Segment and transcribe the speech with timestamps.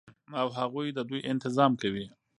[0.41, 2.05] او هغوى ددوى انتظام كوي